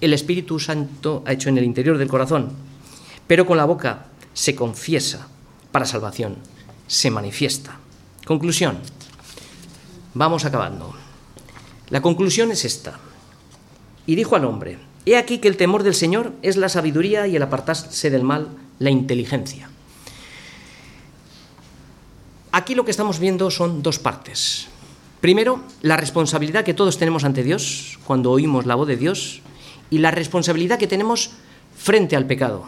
[0.00, 2.50] el Espíritu Santo ha hecho en el interior del corazón,
[3.26, 5.28] pero con la boca se confiesa
[5.72, 6.36] para salvación,
[6.86, 7.78] se manifiesta.
[8.26, 8.78] Conclusión.
[10.14, 10.92] Vamos acabando.
[11.88, 12.98] La conclusión es esta.
[14.06, 17.36] Y dijo al hombre, He aquí que el temor del Señor es la sabiduría y
[17.36, 18.48] el apartarse del mal,
[18.78, 19.70] la inteligencia.
[22.52, 24.66] Aquí lo que estamos viendo son dos partes.
[25.20, 29.40] Primero, la responsabilidad que todos tenemos ante Dios cuando oímos la voz de Dios
[29.88, 31.30] y la responsabilidad que tenemos
[31.76, 32.64] frente al pecado.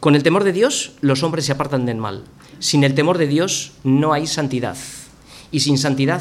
[0.00, 2.24] Con el temor de Dios los hombres se apartan del mal.
[2.58, 4.76] Sin el temor de Dios no hay santidad.
[5.54, 6.20] Y sin santidad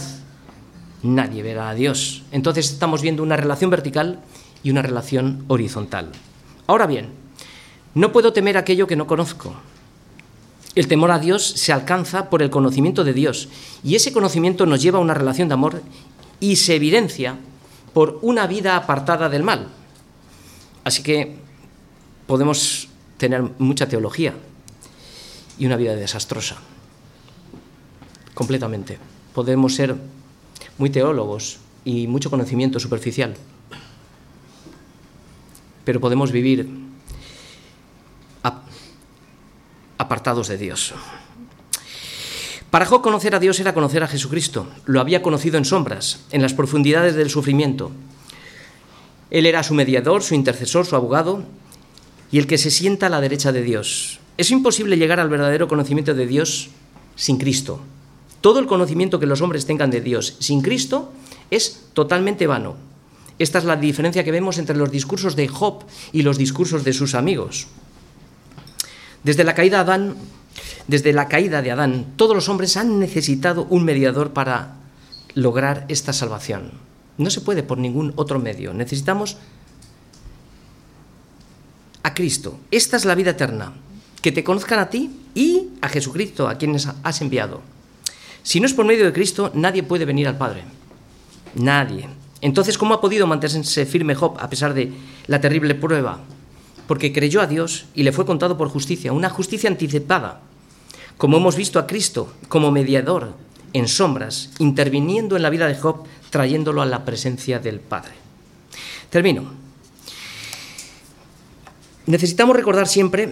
[1.02, 2.22] nadie verá a Dios.
[2.32, 4.20] Entonces estamos viendo una relación vertical
[4.62, 6.12] y una relación horizontal.
[6.68, 7.08] Ahora bien,
[7.96, 9.56] no puedo temer aquello que no conozco.
[10.76, 13.50] El temor a Dios se alcanza por el conocimiento de Dios
[13.84, 15.82] y ese conocimiento nos lleva a una relación de amor
[16.40, 17.36] y se evidencia
[17.92, 19.70] por una vida apartada del mal.
[20.84, 21.38] Así que
[22.28, 24.36] podemos tener mucha teología
[25.58, 26.58] y una vida desastrosa,
[28.36, 29.12] completamente.
[29.34, 29.96] Podemos ser
[30.78, 33.36] muy teólogos y mucho conocimiento superficial,
[35.84, 36.68] pero podemos vivir
[39.98, 40.94] apartados de Dios.
[42.70, 44.68] Para Job conocer a Dios era conocer a Jesucristo.
[44.86, 47.92] Lo había conocido en sombras, en las profundidades del sufrimiento.
[49.30, 51.44] Él era su mediador, su intercesor, su abogado
[52.32, 54.20] y el que se sienta a la derecha de Dios.
[54.38, 56.70] Es imposible llegar al verdadero conocimiento de Dios
[57.16, 57.80] sin Cristo.
[58.44, 61.14] Todo el conocimiento que los hombres tengan de Dios sin Cristo
[61.50, 62.76] es totalmente vano.
[63.39, 66.91] Esta es la diferencia que vemos entre los discursos de Job y los discursos de
[66.91, 67.68] sus amigos.
[69.24, 69.86] Desde la caída
[71.62, 74.76] de Adán, todos los hombres han necesitado un mediador para
[75.36, 76.72] lograr esta salvación.
[77.18, 78.74] No se puede por ningún otro medio.
[78.74, 79.38] Necesitamos
[82.04, 82.60] a Cristo.
[82.72, 83.72] Esta es la vida eterna,
[84.22, 87.72] que te conozcan a ti y a Jesucristo, a quienes has enviado.
[88.44, 90.64] Si no es por medio de Cristo, nadie puede venir al Padre.
[91.56, 92.08] Nadie.
[92.41, 94.91] Entonces, ¿cómo ha podido mantenerse firme Job a pesar de
[95.28, 96.20] la terrible prueba?
[96.88, 100.41] porque creyó a Dios y le fue contado por justicia, una justicia anticipada,
[101.18, 103.34] como hemos visto a Cristo como mediador
[103.74, 108.14] en sombras, interviniendo en la vida de Job, trayéndolo a la presencia del Padre.
[109.10, 109.54] Termino.
[112.06, 113.30] Necesitamos recordar siempre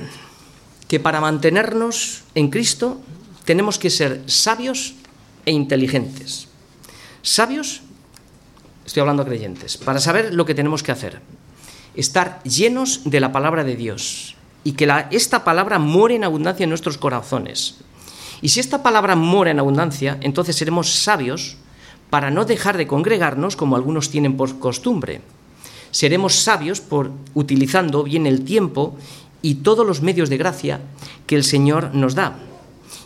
[0.87, 3.01] que para mantenernos en Cristo
[3.45, 4.95] tenemos que ser sabios
[5.45, 6.47] e inteligentes.
[7.21, 7.81] Sabios,
[8.85, 11.21] estoy hablando a creyentes, para saber lo que tenemos que hacer,
[11.95, 16.69] estar llenos de la palabra de Dios y que esta palabra more en abundancia en
[16.69, 17.77] nuestros corazones.
[18.41, 21.57] Y si esta palabra mora en abundancia, entonces seremos sabios
[22.09, 25.21] para no dejar de congregarnos como algunos tienen por costumbre.
[25.91, 28.97] Seremos sabios por utilizando bien el tiempo
[29.41, 30.81] y todos los medios de gracia
[31.27, 32.37] que el Señor nos da.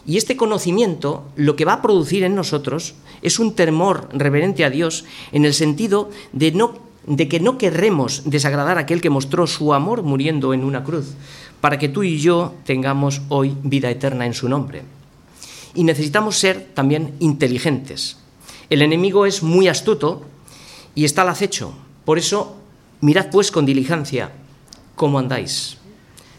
[0.08, 4.70] Y este conocimiento lo que va a producir en nosotros es un temor reverente a
[4.70, 10.04] Dios en el sentido de que no querremos desagradar a aquel que mostró su amor
[10.04, 11.14] muriendo en una cruz,
[11.60, 14.84] para que tú y yo tengamos hoy vida eterna en su nombre.
[15.74, 18.18] Y necesitamos ser también inteligentes.
[18.70, 20.24] El enemigo es muy astuto
[20.94, 21.74] y está al acecho.
[22.06, 22.56] Por eso,
[23.02, 24.32] mirad pues con diligencia
[24.96, 25.78] cómo andáis,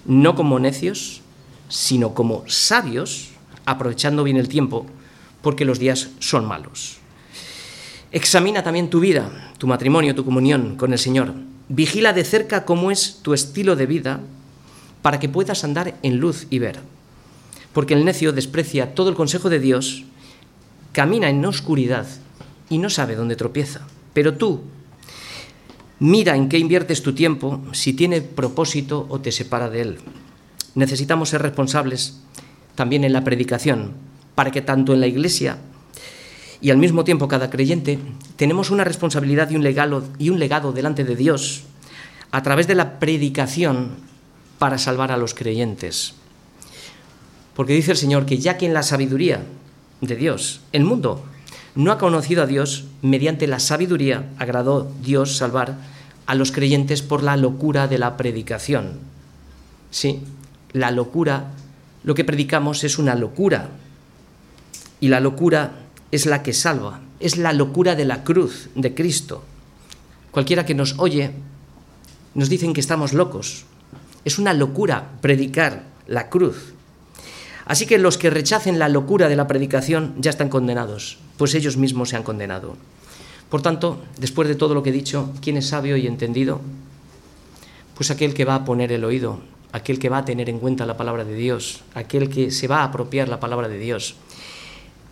[0.04, 1.20] no como necios,
[1.68, 3.30] sino como sabios,
[3.66, 4.86] aprovechando bien el tiempo,
[5.42, 6.98] porque los días son malos.
[8.12, 11.34] Examina también tu vida, tu matrimonio, tu comunión con el Señor.
[11.68, 14.20] Vigila de cerca cómo es tu estilo de vida
[15.02, 16.78] para que puedas andar en luz y ver.
[17.72, 20.04] Porque el necio desprecia todo el consejo de Dios,
[20.92, 22.06] camina en oscuridad
[22.70, 23.86] y no sabe dónde tropieza.
[24.14, 24.62] Pero tú,
[25.98, 29.98] mira en qué inviertes tu tiempo, si tiene propósito o te separa de él.
[30.74, 32.20] Necesitamos ser responsables
[32.76, 33.94] también en la predicación,
[34.36, 35.58] para que tanto en la iglesia
[36.60, 37.98] y al mismo tiempo cada creyente
[38.36, 41.64] tenemos una responsabilidad y un, legado, y un legado delante de Dios
[42.30, 43.96] a través de la predicación
[44.58, 46.14] para salvar a los creyentes.
[47.54, 49.42] Porque dice el Señor que ya que en la sabiduría
[50.00, 51.24] de Dios el mundo
[51.74, 55.76] no ha conocido a Dios, mediante la sabiduría agradó Dios salvar
[56.26, 58.98] a los creyentes por la locura de la predicación.
[59.90, 60.20] Sí,
[60.72, 61.52] la locura,
[62.06, 63.68] lo que predicamos es una locura.
[65.00, 65.72] Y la locura
[66.10, 69.42] es la que salva, es la locura de la cruz de Cristo.
[70.30, 71.32] Cualquiera que nos oye
[72.34, 73.64] nos dicen que estamos locos.
[74.24, 76.74] Es una locura predicar la cruz.
[77.64, 81.76] Así que los que rechacen la locura de la predicación ya están condenados, pues ellos
[81.76, 82.76] mismos se han condenado.
[83.50, 86.60] Por tanto, después de todo lo que he dicho, ¿quién es sabio y entendido?
[87.96, 89.40] Pues aquel que va a poner el oído,
[89.72, 92.80] aquel que va a tener en cuenta la palabra de Dios, aquel que se va
[92.80, 94.16] a apropiar la palabra de Dios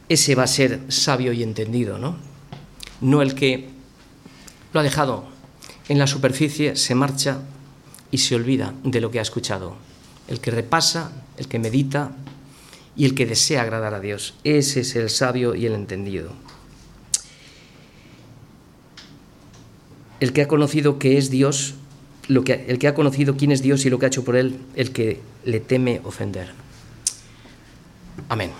[0.08, 2.16] ese va a ser sabio y entendido, ¿no?
[3.00, 3.68] No el que
[4.72, 5.24] lo ha dejado
[5.88, 7.40] en la superficie se marcha
[8.10, 9.76] y se olvida de lo que ha escuchado.
[10.28, 12.12] El que repasa, el que medita
[12.96, 14.34] y el que desea agradar a Dios.
[14.44, 16.32] Ese es el sabio y el entendido.
[20.20, 21.74] El que ha conocido que es Dios,
[22.28, 24.36] lo que, el que ha conocido quién es Dios y lo que ha hecho por
[24.36, 26.48] él, el que le teme ofender.
[28.28, 28.50] Amén.